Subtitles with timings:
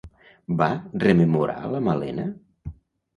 [0.61, 0.69] Va
[1.03, 2.25] rememorar la Malena?